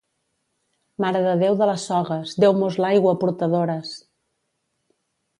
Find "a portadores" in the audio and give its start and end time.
3.17-3.93